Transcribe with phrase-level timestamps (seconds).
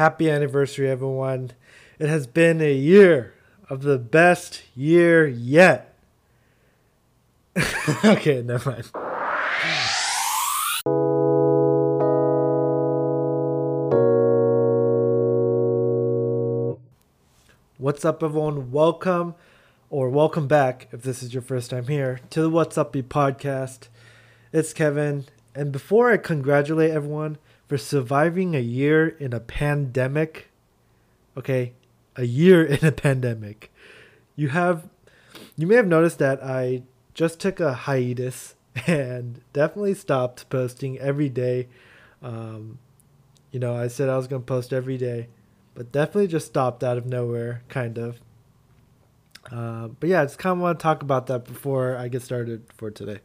[0.00, 1.50] Happy anniversary, everyone.
[1.98, 3.34] It has been a year
[3.68, 5.94] of the best year yet.
[8.06, 8.86] okay, never mind.
[17.76, 18.72] What's up, everyone?
[18.72, 19.34] Welcome
[19.90, 23.02] or welcome back if this is your first time here to the What's Up Be
[23.02, 23.88] podcast.
[24.50, 27.36] It's Kevin, and before I congratulate everyone
[27.70, 30.50] for surviving a year in a pandemic,
[31.36, 31.72] okay,
[32.16, 33.72] a year in a pandemic,
[34.34, 34.88] you have
[35.56, 36.82] you may have noticed that I
[37.14, 38.56] just took a hiatus
[38.88, 41.68] and definitely stopped posting every day.
[42.20, 42.80] Um,
[43.52, 45.28] you know, I said I was gonna post every day,
[45.74, 48.18] but definitely just stopped out of nowhere, kind of.
[49.48, 52.22] Uh, but yeah, I just kind of want to talk about that before I get
[52.22, 53.20] started for today.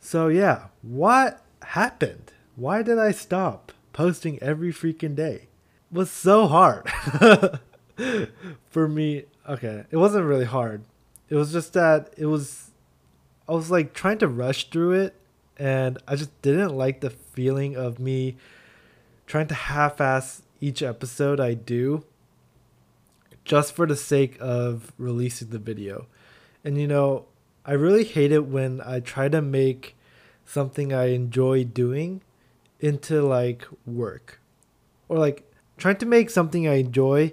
[0.00, 2.32] So yeah, what happened?
[2.58, 5.46] Why did I stop posting every freaking day?
[5.92, 6.90] It was so hard
[8.68, 9.26] for me.
[9.48, 10.82] Okay, it wasn't really hard.
[11.28, 12.72] It was just that it was
[13.48, 15.14] I was like trying to rush through it
[15.56, 18.36] and I just didn't like the feeling of me
[19.28, 22.02] trying to half-ass each episode I do
[23.44, 26.06] just for the sake of releasing the video.
[26.64, 27.26] And you know,
[27.64, 29.94] I really hate it when I try to make
[30.44, 32.22] something I enjoy doing
[32.80, 34.40] into like work.
[35.08, 37.32] Or like trying to make something I enjoy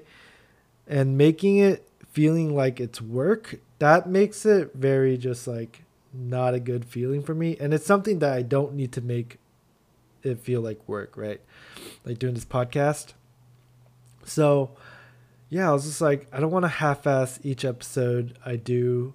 [0.87, 6.59] and making it feeling like it's work, that makes it very just like not a
[6.59, 7.57] good feeling for me.
[7.59, 9.37] And it's something that I don't need to make
[10.23, 11.41] it feel like work, right?
[12.05, 13.13] Like doing this podcast.
[14.23, 14.71] So,
[15.49, 19.13] yeah, I was just like, I don't want to half-ass each episode I do.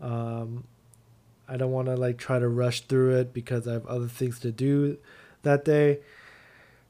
[0.00, 0.64] Um,
[1.48, 4.38] I don't want to like try to rush through it because I have other things
[4.40, 4.98] to do
[5.42, 6.00] that day.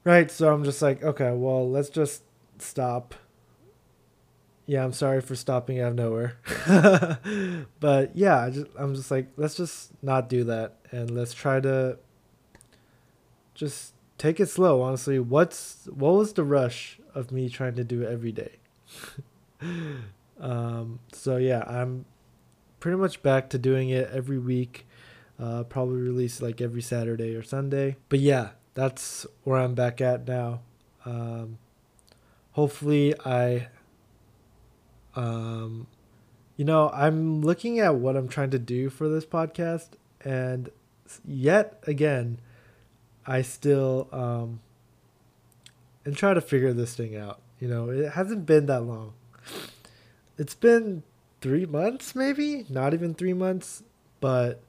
[0.03, 2.23] Right, so I'm just like, okay, well, let's just
[2.57, 3.13] stop.
[4.65, 6.37] Yeah, I'm sorry for stopping out of nowhere.
[7.79, 11.59] but yeah, I just I'm just like, let's just not do that and let's try
[11.59, 11.97] to
[13.53, 15.19] just take it slow, honestly.
[15.19, 18.57] What's what was the rush of me trying to do every day?
[20.39, 22.05] um, so yeah, I'm
[22.79, 24.85] pretty much back to doing it every week.
[25.41, 27.95] Uh, probably release like every Saturday or Sunday.
[28.09, 30.61] But yeah, that's where I'm back at now.
[31.03, 31.57] Um,
[32.51, 33.69] hopefully, I,
[35.15, 35.87] um,
[36.57, 39.89] you know, I'm looking at what I'm trying to do for this podcast,
[40.23, 40.69] and
[41.25, 42.39] yet again,
[43.25, 44.59] I still um,
[46.05, 47.41] and try to figure this thing out.
[47.59, 49.13] You know, it hasn't been that long.
[50.37, 51.01] It's been
[51.41, 53.81] three months, maybe not even three months,
[54.19, 54.61] but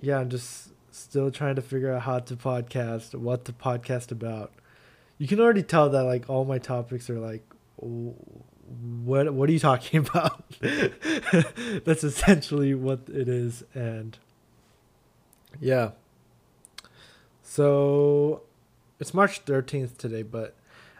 [0.00, 4.52] yeah, I'm just still trying to figure out how to podcast, what to podcast about.
[5.18, 7.44] You can already tell that like all my topics are like,
[7.76, 10.44] what what are you talking about?
[10.60, 14.18] That's essentially what it is, and
[15.60, 15.90] yeah.
[17.42, 18.42] So
[18.98, 20.54] it's March 13th today, but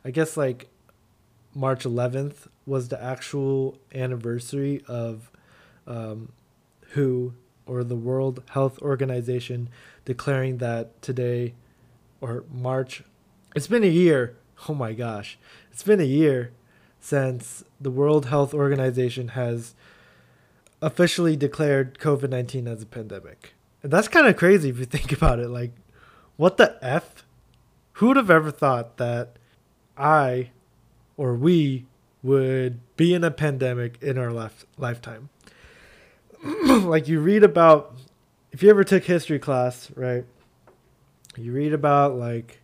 [0.04, 0.68] I guess like
[1.54, 5.30] March 11th was the actual anniversary of
[5.86, 6.32] um,
[6.92, 7.34] WHO
[7.66, 9.68] or the World Health Organization
[10.04, 11.54] declaring that today
[12.20, 13.02] or March,
[13.54, 14.36] it's been a year.
[14.68, 15.38] Oh my gosh,
[15.70, 16.52] it's been a year
[17.00, 19.74] since the World Health Organization has
[20.80, 23.54] officially declared COVID 19 as a pandemic.
[23.82, 25.48] And that's kind of crazy if you think about it.
[25.48, 25.72] Like,
[26.36, 27.24] what the F?
[27.94, 29.36] Who would have ever thought that
[29.96, 30.50] I
[31.16, 31.86] or we
[32.22, 35.30] would be in a pandemic in our life, lifetime?
[36.84, 37.96] like, you read about,
[38.52, 40.24] if you ever took history class, right?
[41.36, 42.60] You read about, like,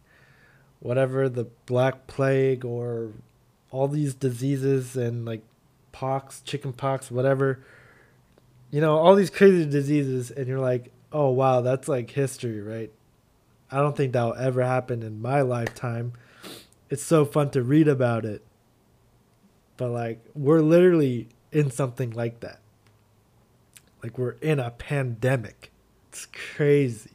[0.81, 3.11] whatever the Black Plague or
[3.71, 5.43] all these diseases and, like,
[5.93, 7.61] pox, chicken pox, whatever.
[8.71, 12.91] You know, all these crazy diseases, and you're like, oh, wow, that's like history, right?
[13.71, 16.13] I don't think that'll ever happen in my lifetime.
[16.91, 18.43] It's so fun to read about it.
[19.77, 22.61] But like we're literally in something like that.
[24.03, 25.71] Like we're in a pandemic.
[26.09, 27.11] It's crazy.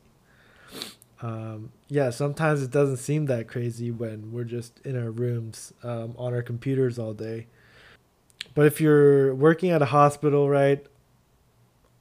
[1.21, 6.13] Um, yeah, sometimes it doesn't seem that crazy when we're just in our rooms um,
[6.17, 7.47] on our computers all day.
[8.53, 10.85] But if you're working at a hospital, right?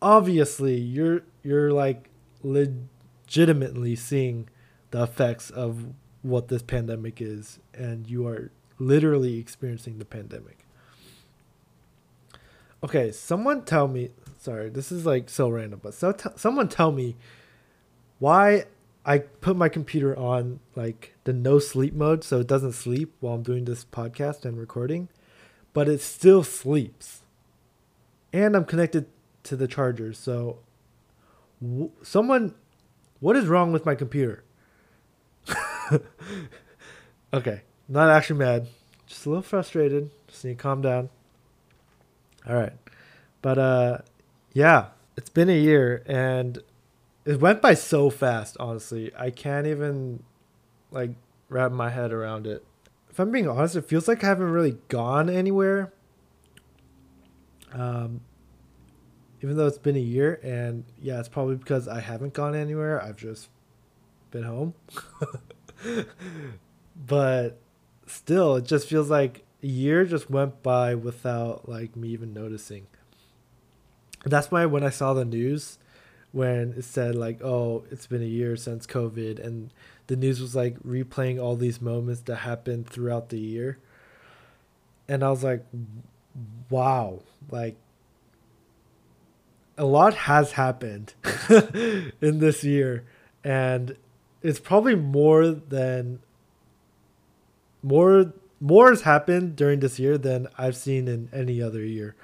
[0.00, 2.10] Obviously, you're you're like
[2.42, 4.48] legitimately seeing
[4.90, 5.86] the effects of
[6.22, 10.58] what this pandemic is, and you are literally experiencing the pandemic.
[12.82, 14.10] Okay, someone tell me.
[14.46, 17.16] Sorry, this is like so random, but so t- someone tell me
[18.20, 18.66] why
[19.04, 23.34] I put my computer on like the no sleep mode so it doesn't sleep while
[23.34, 25.08] I'm doing this podcast and recording,
[25.72, 27.22] but it still sleeps.
[28.32, 29.06] And I'm connected
[29.42, 30.12] to the charger.
[30.12, 30.60] So
[31.60, 32.54] w- someone
[33.18, 34.44] what is wrong with my computer?
[37.34, 38.68] okay, not actually mad,
[39.08, 40.12] just a little frustrated.
[40.28, 41.08] Just need to calm down.
[42.48, 42.74] All right.
[43.42, 43.98] But uh
[44.56, 44.86] yeah,
[45.18, 46.62] it's been a year and
[47.26, 49.12] it went by so fast, honestly.
[49.14, 50.22] I can't even
[50.90, 51.10] like
[51.50, 52.64] wrap my head around it.
[53.10, 55.92] If I'm being honest, it feels like I haven't really gone anywhere.
[57.70, 58.22] Um
[59.42, 63.02] even though it's been a year and yeah, it's probably because I haven't gone anywhere.
[63.02, 63.50] I've just
[64.30, 64.72] been home.
[67.06, 67.58] but
[68.06, 72.86] still, it just feels like a year just went by without like me even noticing.
[74.26, 75.78] That's why when I saw the news
[76.32, 79.70] when it said like, "Oh, it's been a year since COVID," and
[80.08, 83.78] the news was like replaying all these moments that happened throughout the year,
[85.08, 85.64] and I was like,
[86.68, 87.20] "Wow!"
[87.50, 87.76] Like
[89.78, 91.14] a lot has happened
[92.20, 93.04] in this year,
[93.44, 93.96] and
[94.42, 96.20] it's probably more than
[97.82, 102.16] more more has happened during this year than I've seen in any other year.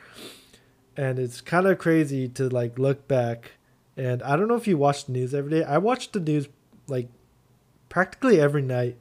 [0.97, 3.53] And it's kind of crazy to like look back
[3.97, 5.65] and I don't know if you watch the news every day.
[5.65, 6.49] I watch the news
[6.87, 7.09] like
[7.89, 8.97] practically every night.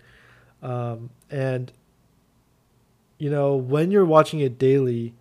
[0.61, 1.71] Um, and,
[3.17, 5.13] you know, when you're watching it daily,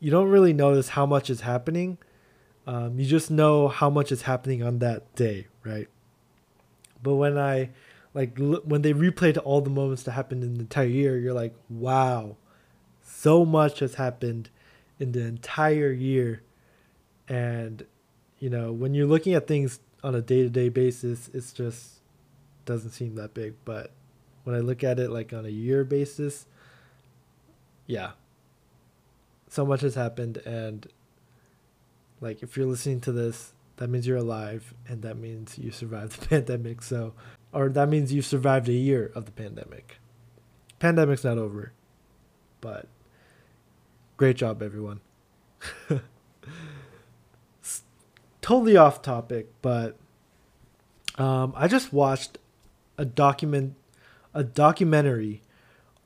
[0.00, 1.98] you don't really notice how much is happening.
[2.66, 5.88] Um, you just know how much is happening on that day, right?
[7.02, 7.70] But when I,
[8.12, 11.34] like, l- when they replayed all the moments that happened in the entire year, you're
[11.34, 12.36] like, wow,
[13.02, 14.48] so much has happened
[14.98, 16.42] in the entire year.
[17.28, 17.86] And
[18.38, 22.00] you know, when you're looking at things on a day to day basis, it's just
[22.64, 23.54] doesn't seem that big.
[23.64, 23.90] But
[24.44, 26.46] when I look at it like on a year basis,
[27.86, 28.12] yeah,
[29.48, 30.38] so much has happened.
[30.38, 30.86] And
[32.20, 36.20] like, if you're listening to this, that means you're alive and that means you survived
[36.20, 36.82] the pandemic.
[36.82, 37.14] So,
[37.52, 39.98] or that means you survived a year of the pandemic.
[40.78, 41.72] Pandemic's not over,
[42.60, 42.88] but
[44.16, 45.00] great job, everyone.
[48.40, 49.96] totally off topic, but
[51.16, 52.36] um, I just watched
[52.98, 53.74] a document,
[54.34, 55.40] a documentary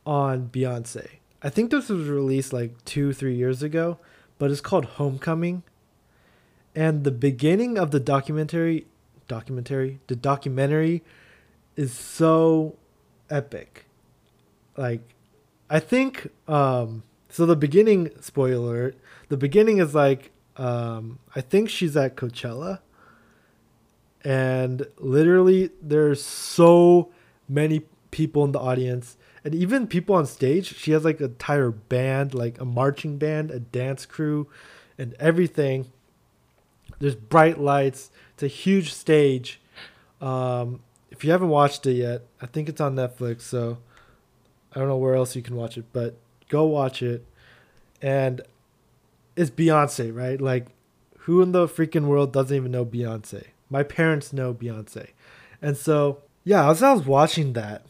[0.06, 1.08] on Beyonce.
[1.42, 3.98] I think this was released like two, three years ago,
[4.38, 5.64] but it's called Homecoming.
[6.74, 8.86] And the beginning of the documentary,
[9.26, 11.02] documentary, the documentary,
[11.74, 12.76] is so
[13.28, 13.86] epic.
[14.76, 15.02] Like,
[15.68, 17.46] I think um, so.
[17.46, 18.96] The beginning, spoiler alert,
[19.28, 22.80] the beginning is like um, I think she's at Coachella,
[24.24, 27.10] and literally there's so
[27.48, 30.74] many people in the audience, and even people on stage.
[30.76, 34.48] She has like a entire band, like a marching band, a dance crew,
[34.98, 35.92] and everything.
[36.98, 38.10] There's bright lights.
[38.34, 39.60] It's a huge stage.
[40.20, 40.80] Um,
[41.10, 43.42] if you haven't watched it yet, I think it's on Netflix.
[43.42, 43.78] So
[44.72, 46.16] I don't know where else you can watch it, but
[46.48, 47.24] go watch it.
[48.00, 48.40] And
[49.36, 50.40] it's Beyonce, right?
[50.40, 50.66] Like,
[51.20, 53.48] who in the freaking world doesn't even know Beyonce?
[53.70, 55.10] My parents know Beyonce.
[55.60, 57.84] And so, yeah, as I was watching that,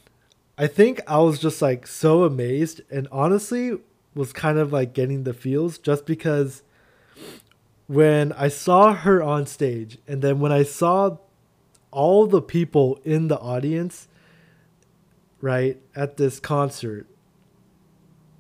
[0.57, 3.79] I think I was just like so amazed and honestly
[4.15, 6.63] was kind of like getting the feels just because
[7.87, 11.19] when I saw her on stage and then when I saw
[11.91, 14.09] all the people in the audience,
[15.41, 17.07] right, at this concert,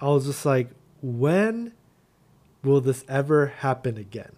[0.01, 0.71] I was just like,
[1.03, 1.73] when
[2.63, 4.33] will this ever happen again?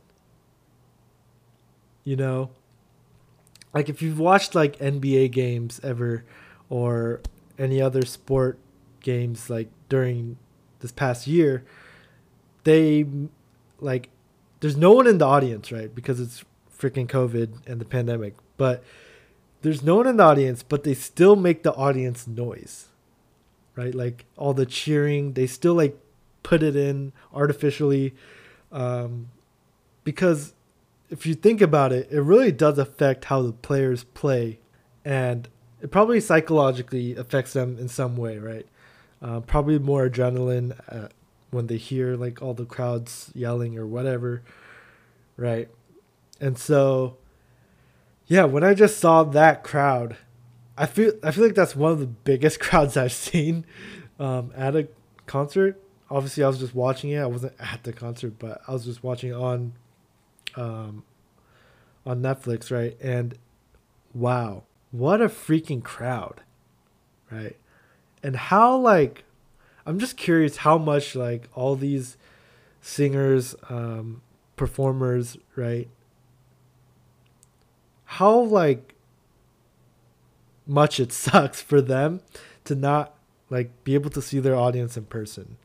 [2.04, 2.50] You know?
[3.72, 6.24] Like if you've watched like NBA games ever
[6.68, 7.20] or
[7.58, 8.58] any other sport
[9.00, 10.38] games like during
[10.80, 11.64] this past year,
[12.64, 13.06] they
[13.78, 14.10] like
[14.60, 15.94] there's no one in the audience, right?
[15.94, 16.44] Because it's
[16.76, 18.34] freaking COVID and the pandemic.
[18.56, 18.82] But
[19.62, 22.89] there's no one in the audience, but they still make the audience noise.
[23.80, 23.94] Right?
[23.94, 25.98] Like all the cheering, they still like
[26.42, 28.14] put it in artificially
[28.72, 29.30] um,
[30.04, 30.54] because
[31.08, 34.58] if you think about it, it really does affect how the players play,
[35.04, 35.48] and
[35.80, 38.66] it probably psychologically affects them in some way, right?
[39.22, 41.08] Uh, probably more adrenaline uh,
[41.50, 44.42] when they hear like all the crowds yelling or whatever,
[45.36, 45.68] right?
[46.40, 47.16] And so,
[48.26, 50.16] yeah, when I just saw that crowd,
[50.80, 53.64] I feel I feel like that's one of the biggest crowds I've seen
[54.18, 54.88] um, at a
[55.26, 57.18] concert obviously I was just watching it.
[57.18, 59.74] I wasn't at the concert, but I was just watching on
[60.56, 61.04] um
[62.04, 62.96] on Netflix, right?
[63.00, 63.38] And
[64.14, 64.64] wow.
[64.90, 66.42] what a freaking crowd,
[67.30, 67.56] right?
[68.22, 69.24] And how like
[69.86, 72.16] I'm just curious how much like all these
[72.80, 74.22] singers, um,
[74.56, 75.88] performers, right?
[78.04, 78.94] How like
[80.70, 82.20] much it sucks for them
[82.64, 83.14] to not
[83.50, 85.56] like be able to see their audience in person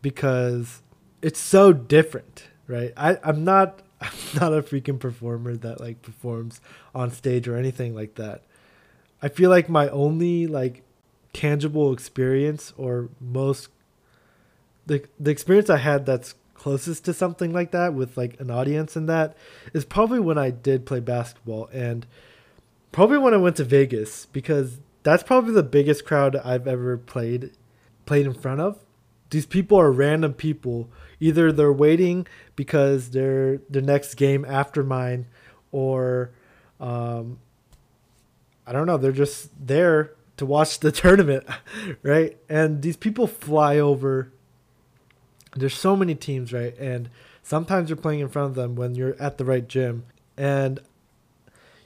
[0.00, 0.82] because
[1.20, 2.92] it's so different, right?
[2.96, 6.60] I, I'm not I'm not a freaking performer that like performs
[6.94, 8.42] on stage or anything like that.
[9.20, 10.82] I feel like my only like
[11.32, 13.68] tangible experience or most
[14.86, 18.94] the the experience I had that's closest to something like that with like an audience
[18.94, 19.36] and that
[19.72, 22.06] is probably when I did play basketball and
[22.92, 27.50] probably when I went to Vegas because that's probably the biggest crowd I've ever played
[28.06, 28.78] played in front of.
[29.30, 30.90] These people are random people.
[31.18, 35.26] Either they're waiting because they're the next game after mine,
[35.70, 36.32] or
[36.80, 37.38] um,
[38.66, 38.98] I don't know.
[38.98, 41.46] They're just there to watch the tournament,
[42.02, 42.36] right?
[42.48, 44.32] And these people fly over.
[45.56, 46.76] There's so many teams, right?
[46.78, 47.08] And
[47.42, 50.04] sometimes you're playing in front of them when you're at the right gym.
[50.36, 50.80] And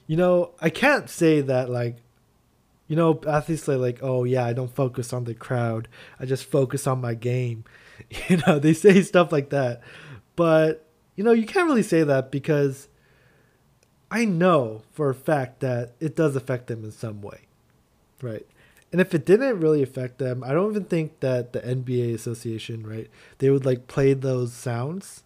[0.07, 1.97] you know, I can't say that like
[2.87, 5.87] you know, athletes say like, "Oh yeah, I don't focus on the crowd.
[6.19, 7.63] I just focus on my game."
[8.29, 9.81] You know, they say stuff like that.
[10.35, 10.85] But,
[11.15, 12.89] you know, you can't really say that because
[14.11, 17.47] I know for a fact that it does affect them in some way.
[18.21, 18.45] Right?
[18.91, 22.85] And if it didn't really affect them, I don't even think that the NBA association,
[22.85, 23.09] right,
[23.39, 25.23] they would like play those sounds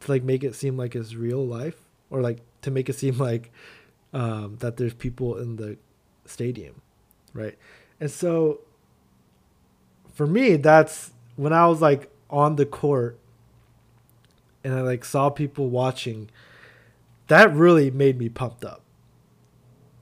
[0.00, 3.18] to like make it seem like it's real life or like to make it seem
[3.18, 3.50] like
[4.12, 5.76] um, that there's people in the
[6.24, 6.80] stadium,
[7.32, 7.56] right?
[8.00, 8.60] And so
[10.12, 13.18] for me, that's when I was like on the court
[14.64, 16.30] and I like saw people watching,
[17.28, 18.82] that really made me pumped up.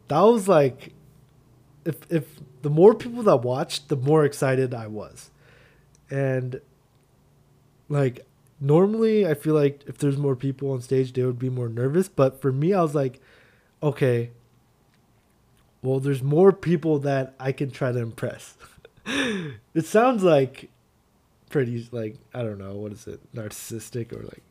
[0.09, 0.93] That was like
[1.85, 5.31] if if the more people that watched, the more excited I was.
[6.11, 6.61] And
[7.89, 8.27] like
[8.61, 12.09] normally I feel like if there's more people on stage, they would be more nervous,
[12.09, 13.21] but for me I was like
[13.83, 14.30] okay,
[15.83, 18.56] well, there's more people that I can try to impress.
[19.06, 20.71] it sounds like
[21.49, 24.42] pretty like I don't know what is it narcissistic or like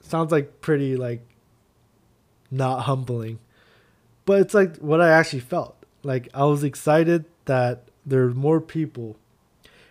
[0.00, 1.26] sounds like pretty like
[2.50, 3.38] not humbling,
[4.24, 5.76] but it's like what I actually felt.
[6.02, 9.16] Like I was excited that there's more people,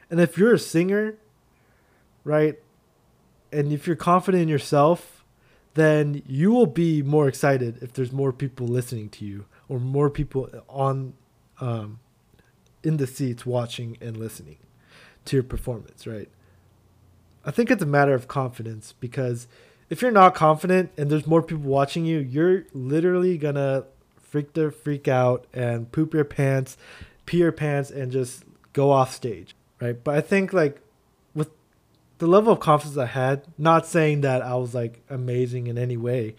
[0.10, 1.16] and if you're a singer,
[2.24, 2.56] right,
[3.52, 5.15] and if you're confident in yourself,
[5.76, 10.10] then you will be more excited if there's more people listening to you or more
[10.10, 11.14] people on
[11.62, 12.00] um,
[12.84, 14.58] in the seats watching and listening
[15.26, 16.30] to your performance, right?
[17.46, 19.48] I think it's a matter of confidence because
[19.90, 23.86] if you're not confident and there's more people watching you, you're literally gonna
[24.18, 26.78] freak the freak out and poop your pants,
[27.26, 30.02] pee your pants, and just go off stage, right?
[30.04, 30.82] But I think like
[32.18, 35.98] the level of confidence I had, not saying that I was like amazing in any
[35.98, 36.36] way,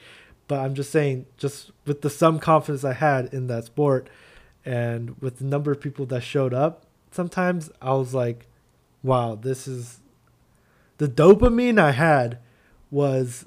[0.49, 4.09] but I'm just saying, just with the some confidence I had in that sport,
[4.65, 8.47] and with the number of people that showed up, sometimes I was like,
[9.03, 10.01] "Wow, this is."
[10.99, 12.39] The dopamine I had
[12.91, 13.45] was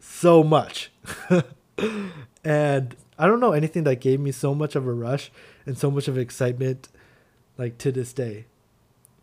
[0.00, 0.90] so much,
[2.44, 5.30] and I don't know anything that gave me so much of a rush
[5.66, 6.88] and so much of excitement,
[7.58, 8.46] like to this day,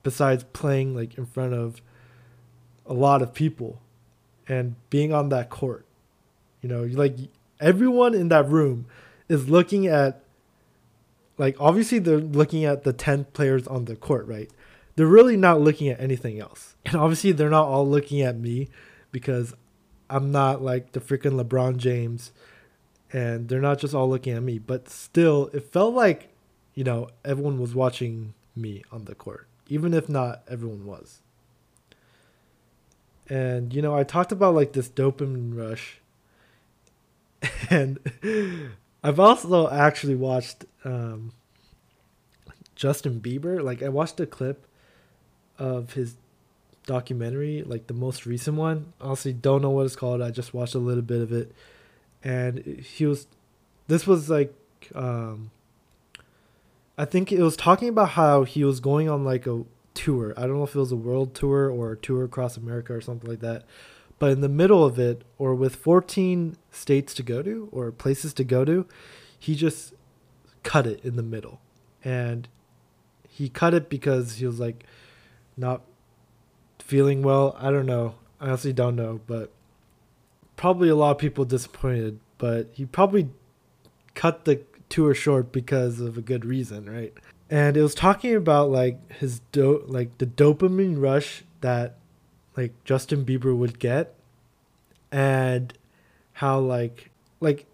[0.04, 1.82] besides playing like in front of
[2.86, 3.82] a lot of people
[4.48, 5.86] and being on that court
[6.62, 7.16] you know, like
[7.60, 8.86] everyone in that room
[9.28, 10.24] is looking at
[11.38, 14.50] like obviously they're looking at the 10 players on the court, right?
[14.96, 16.76] They're really not looking at anything else.
[16.86, 18.70] And obviously they're not all looking at me
[19.12, 19.54] because
[20.10, 22.32] I'm not like the freaking LeBron James
[23.14, 26.30] and they're not just all looking at me, but still it felt like,
[26.74, 31.20] you know, everyone was watching me on the court, even if not everyone was.
[33.30, 36.02] And you know, I talked about like this dopamine rush
[37.70, 38.00] and
[39.04, 41.32] I've also actually watched um,
[42.76, 43.64] Justin Bieber.
[43.64, 44.66] Like I watched a clip
[45.58, 46.16] of his
[46.86, 48.94] documentary, like the most recent one.
[49.00, 50.22] Honestly, don't know what it's called.
[50.22, 51.54] I just watched a little bit of it,
[52.24, 53.28] and he was.
[53.88, 54.54] This was like,
[54.94, 55.50] um,
[57.00, 59.64] I think it was talking about how he was going on like a
[59.94, 60.34] tour.
[60.36, 63.00] I don't know if it was a world tour or a tour across America or
[63.00, 63.64] something like that.
[64.20, 68.34] But in the middle of it, or with 14 states to go to or places
[68.34, 68.86] to go to,
[69.40, 69.94] he just
[70.64, 71.62] cut it in the middle.
[72.04, 72.50] And
[73.30, 74.84] he cut it because he was like
[75.56, 75.84] not
[76.80, 77.56] feeling well.
[77.58, 78.16] I don't know.
[78.42, 79.54] I honestly don't know, but
[80.58, 82.20] probably a lot of people disappointed.
[82.38, 83.30] But he probably
[84.16, 87.14] cut the tour short because of a good reason, right?
[87.50, 91.98] And it was talking about like his do like the dopamine rush that
[92.56, 94.16] like Justin Bieber would get
[95.12, 95.74] and
[96.34, 97.66] how like like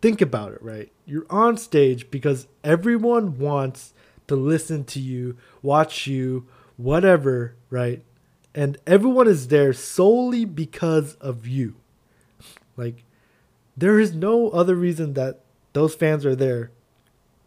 [0.00, 0.90] think about it, right?
[1.06, 3.94] You're on stage because everyone wants
[4.28, 6.46] to listen to you, watch you,
[6.76, 8.02] whatever, right?
[8.54, 11.74] And everyone is there solely because of you.
[12.76, 13.04] Like
[13.76, 15.40] there is no other reason that
[15.72, 16.70] those fans are there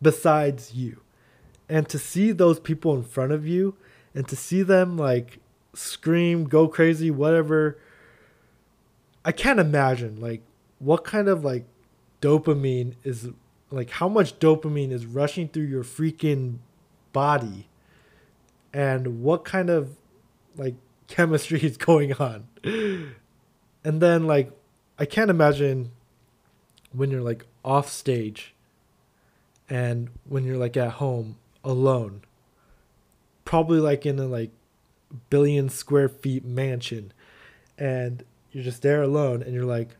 [0.01, 1.01] besides you.
[1.67, 3.75] And to see those people in front of you
[4.13, 5.39] and to see them like
[5.73, 7.77] scream, go crazy, whatever.
[9.23, 10.41] I can't imagine like
[10.79, 11.65] what kind of like
[12.21, 13.29] dopamine is
[13.71, 16.57] like how much dopamine is rushing through your freaking
[17.11, 17.67] body
[18.73, 19.95] and what kind of
[20.55, 20.75] like
[21.07, 22.47] chemistry is going on.
[22.63, 24.51] And then like
[24.97, 25.91] I can't imagine
[26.93, 28.53] when you're like off stage
[29.69, 32.21] and when you're like at home alone
[33.45, 34.51] probably like in a like
[35.29, 37.11] billion square feet mansion
[37.77, 39.95] and you're just there alone and you're like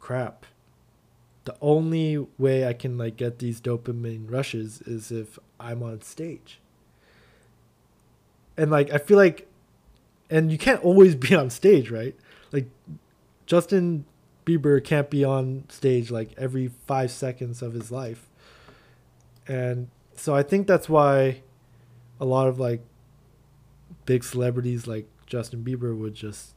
[0.00, 0.46] crap.
[1.44, 6.60] The only way i can like get these dopamine rushes is if i'm on stage.
[8.56, 9.48] And like i feel like
[10.30, 12.16] and you can't always be on stage right?
[12.52, 12.66] Like
[13.46, 14.04] justin
[14.44, 18.28] bieber can't be on stage like every five seconds of his life
[19.46, 21.40] and so i think that's why
[22.20, 22.80] a lot of like
[24.04, 26.54] big celebrities like Justin Bieber would just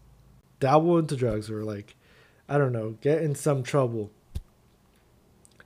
[0.60, 1.96] dabble into drugs or like
[2.48, 4.12] I don't know, get in some trouble.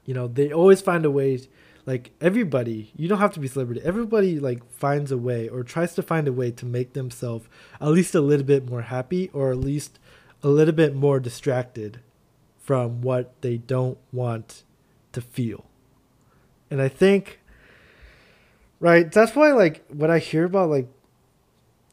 [0.05, 1.39] You know, they always find a way
[1.85, 3.81] like everybody, you don't have to be celebrity.
[3.83, 7.47] Everybody like finds a way or tries to find a way to make themselves
[7.81, 9.99] at least a little bit more happy or at least
[10.43, 11.99] a little bit more distracted
[12.69, 14.63] from what they don't want
[15.11, 15.65] to feel.
[16.69, 17.39] And I think
[18.79, 20.87] right, that's why like when I hear about like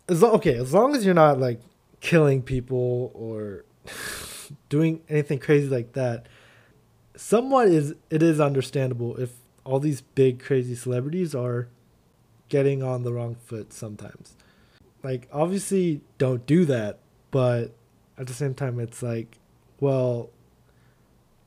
[0.06, 1.62] as okay, as long as you're not like
[2.00, 3.64] killing people or
[4.68, 6.26] doing anything crazy like that,
[7.16, 9.30] somewhat is it is understandable if
[9.64, 11.68] all these big crazy celebrities are
[12.50, 14.36] getting on the wrong foot sometimes.
[15.02, 16.98] Like obviously don't do that,
[17.30, 17.74] but
[18.18, 19.38] at the same time it's like,
[19.80, 20.28] well,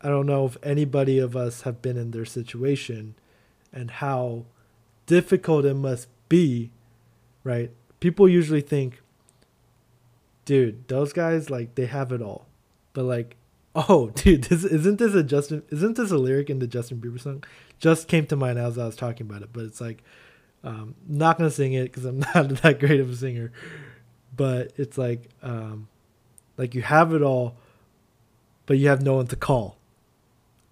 [0.01, 3.15] I don't know if anybody of us have been in their situation
[3.73, 4.45] and how
[5.05, 6.71] difficult it must be,
[7.43, 7.71] right?
[7.99, 9.01] people usually think,
[10.45, 12.47] dude, those guys like they have it all,
[12.93, 13.35] but like,
[13.75, 15.63] oh, dude, this isn't this a Justin?
[15.69, 17.43] Isn't this a lyric in the Justin Bieber song?
[17.79, 20.03] Just came to mind as I was talking about it, but it's like,
[20.63, 23.51] um, not gonna sing it because I'm not that great of a singer,
[24.35, 25.87] but it's like, um,
[26.57, 27.55] like you have it all,
[28.65, 29.77] but you have no one to call.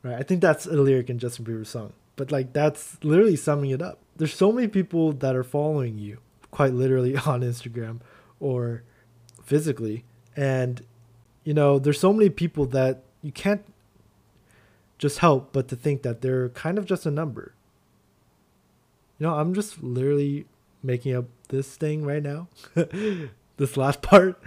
[0.08, 0.18] Right?
[0.18, 3.82] I think that's a lyric in Justin Bieber's song, but like that's literally summing it
[3.82, 4.00] up.
[4.16, 6.20] There's so many people that are following you
[6.52, 8.00] quite literally on Instagram
[8.40, 8.84] or
[9.44, 10.04] physically.
[10.36, 10.84] And,
[11.44, 13.64] you know, there's so many people that you can't
[14.98, 17.54] just help but to think that they're kind of just a number.
[19.20, 20.46] You know, I'm just literally
[20.84, 22.50] making up this thing right now,
[23.58, 24.42] this last part.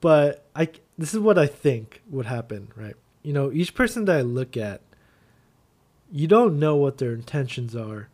[0.00, 2.96] But I, this is what I think would happen, right?
[3.22, 4.80] You know, each person that I look at,
[6.10, 8.08] you don't know what their intentions are.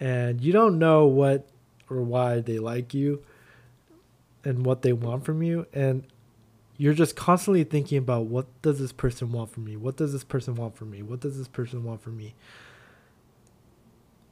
[0.00, 1.48] And you don't know what
[1.88, 3.22] or why they like you
[4.44, 5.66] and what they want from you.
[5.72, 6.04] And
[6.76, 9.76] you're just constantly thinking about what does this person want from me?
[9.76, 11.02] What does this person want from me?
[11.02, 12.34] What does this person want from me?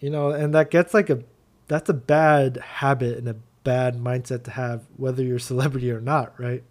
[0.01, 1.23] You know and that gets like a
[1.69, 6.01] that's a bad habit and a bad mindset to have whether you're a celebrity or
[6.01, 6.65] not right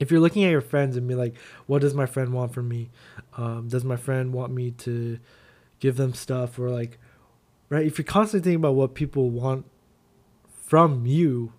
[0.00, 1.34] if you're looking at your friends and be like
[1.66, 2.90] what does my friend want from me
[3.36, 5.18] um, does my friend want me to
[5.80, 6.98] give them stuff or like
[7.68, 9.64] right if you're constantly thinking about what people want
[10.72, 11.52] from you,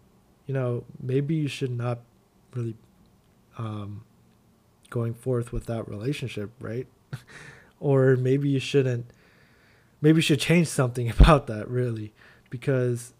[0.48, 2.00] you know, maybe you should not
[2.56, 2.76] really
[3.60, 4.04] um,
[4.90, 6.88] going forth with that relationship, right?
[7.80, 9.06] or maybe you shouldn't.
[10.02, 12.12] Maybe you should change something about that, really,
[12.50, 13.14] because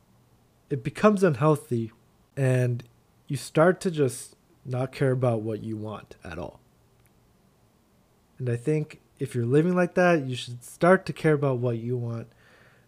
[0.72, 1.92] it becomes unhealthy,
[2.36, 2.84] and
[3.28, 6.60] you start to just not care about what you want at all.
[8.40, 11.78] And I think if you're living like that, you should start to care about what
[11.78, 12.28] you want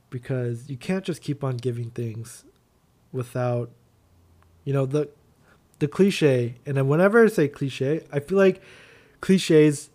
[0.10, 2.46] because you can't just keep on giving things
[3.12, 3.72] without
[4.64, 5.10] you know the
[5.80, 8.62] the cliche and then whenever i say cliche i feel like
[9.22, 9.90] cliches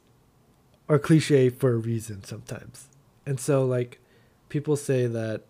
[0.90, 2.88] are cliche for a reason sometimes.
[3.24, 4.00] And so like
[4.48, 5.42] people say that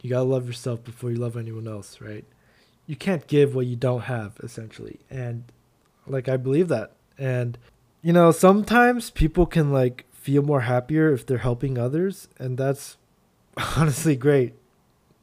[0.00, 2.24] you gotta love yourself before you love anyone else right?
[2.86, 5.00] You can't give what you don't have essentially.
[5.10, 5.44] And
[6.10, 6.92] like i believe that.
[7.16, 7.58] And
[8.02, 12.96] you know sometimes people can like feel more happier if they're helping others, and that's
[13.76, 14.54] honestly great.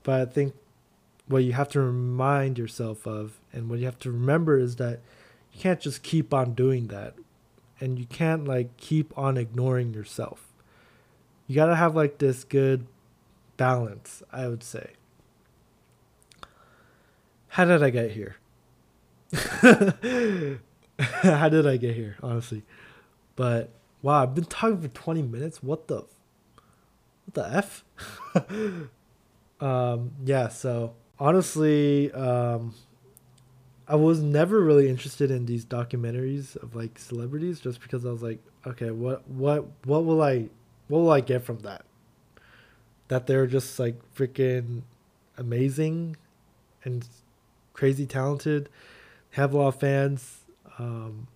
[0.04, 0.54] But I think
[1.28, 5.00] what you have to remind yourself of and what you have to remember is that
[5.52, 7.15] you can't just keep on doing that.
[7.80, 10.54] And you can't like keep on ignoring yourself.
[11.48, 12.88] You got to have like this good
[13.58, 14.91] balance i would say.
[17.50, 18.36] How did i get here
[20.99, 22.63] how did i get here honestly
[23.36, 23.69] but
[24.01, 26.05] wow i've been talking for 20 minutes what the
[27.25, 27.84] what the f
[29.62, 32.73] um yeah so honestly, um,
[33.88, 38.23] I was never really interested in these documentaries of like celebrities just because I was
[38.23, 40.49] like, okay, what what what will I
[40.88, 41.86] what will I get from that?
[43.08, 44.81] That they're just like freaking
[45.38, 46.17] amazing
[46.84, 47.08] and
[47.73, 48.69] crazy talented,
[49.31, 50.44] have a lot of fans.
[50.77, 51.27] Um,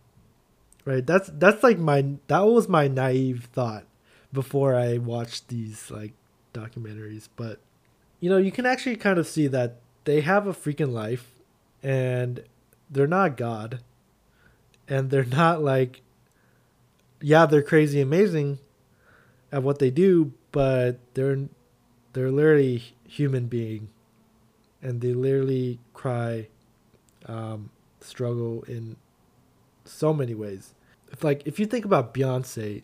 [0.85, 1.05] right?
[1.05, 3.85] That's that's like my that was my naive thought
[4.31, 6.13] before I watched these like
[6.53, 7.59] documentaries, but
[8.19, 11.31] you know, you can actually kind of see that they have a freaking life
[11.81, 12.43] and
[12.89, 13.79] they're not God.
[14.87, 16.01] And they're not like,
[17.21, 18.59] yeah, they're crazy amazing
[19.51, 21.37] at what they do, but they're
[22.13, 23.89] they're literally human being,
[24.81, 26.47] and they literally cry,
[27.27, 27.69] um,
[28.01, 28.95] struggle in
[29.89, 30.73] so many ways.
[31.11, 32.83] If like if you think about Beyonce,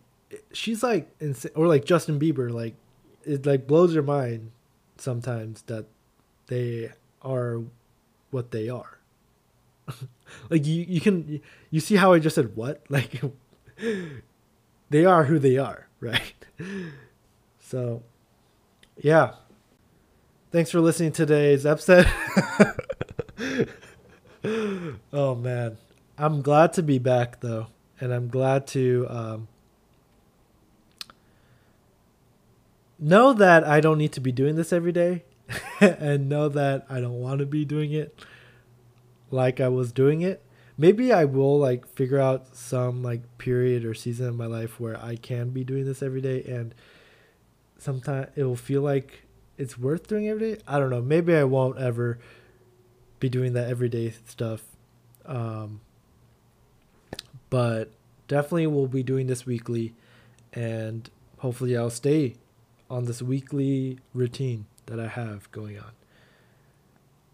[0.51, 2.75] she's like insane, or like Justin Bieber, like
[3.23, 4.51] it like blows your mind
[4.97, 5.85] sometimes that
[6.47, 6.91] they
[7.21, 7.61] are
[8.31, 8.99] what they are.
[10.49, 13.21] like you, you can you see how I just said what like
[14.89, 16.33] they are who they are, right?
[17.59, 18.03] So,
[18.97, 19.33] yeah.
[20.51, 22.07] Thanks for listening to today's episode.
[25.11, 25.77] oh man,
[26.17, 27.67] I'm glad to be back though,
[27.99, 29.47] and I'm glad to um,
[32.97, 35.23] know that I don't need to be doing this every day
[35.79, 38.17] and know that I don't want to be doing it
[39.29, 40.41] like I was doing it.
[40.77, 44.97] Maybe I will like figure out some like period or season of my life where
[45.01, 46.73] I can be doing this every day and
[47.77, 49.23] sometimes it will feel like
[49.57, 50.61] it's worth doing every day.
[50.67, 51.01] I don't know.
[51.01, 52.19] Maybe I won't ever
[53.19, 54.63] be doing that everyday stuff.
[55.25, 55.81] Um,
[57.49, 57.91] but
[58.27, 59.93] definitely we'll be doing this weekly
[60.53, 62.35] and hopefully I'll stay
[62.89, 65.91] on this weekly routine that I have going on.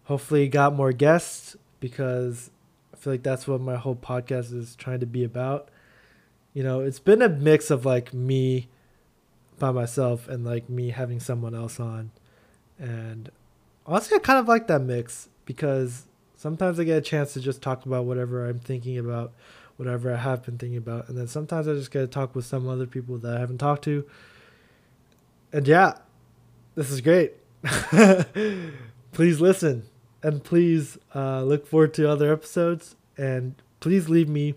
[0.04, 2.50] Hopefully, got more guests because
[2.92, 5.68] I feel like that's what my whole podcast is trying to be about.
[6.52, 8.68] You know, it's been a mix of like me
[9.58, 12.10] by myself and like me having someone else on.
[12.78, 13.30] And
[13.86, 17.62] honestly, I kind of like that mix because sometimes I get a chance to just
[17.62, 19.32] talk about whatever I'm thinking about,
[19.76, 21.08] whatever I have been thinking about.
[21.08, 23.58] And then sometimes I just get to talk with some other people that I haven't
[23.58, 24.04] talked to
[25.52, 25.98] and yeah,
[26.74, 27.34] this is great.
[29.12, 29.84] please listen
[30.22, 32.96] and please uh, look forward to other episodes.
[33.18, 34.54] And please leave me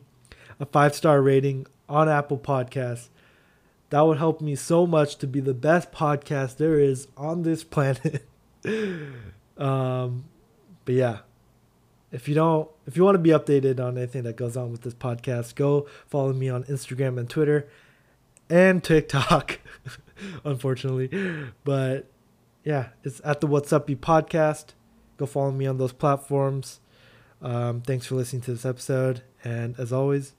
[0.59, 3.09] a five star rating on Apple Podcasts.
[3.89, 7.63] That would help me so much to be the best podcast there is on this
[7.63, 8.25] planet.
[9.57, 10.23] um,
[10.85, 11.17] but yeah,
[12.11, 14.81] if you don't, if you want to be updated on anything that goes on with
[14.81, 17.67] this podcast, go follow me on Instagram and Twitter
[18.49, 19.59] and TikTok.
[20.43, 21.09] unfortunately.
[21.63, 22.09] But
[22.63, 24.67] yeah, it's at the What's Up You podcast.
[25.17, 26.79] Go follow me on those platforms.
[27.41, 29.23] Um, thanks for listening to this episode.
[29.43, 30.33] And as always,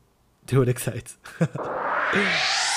[0.46, 1.16] do what excites.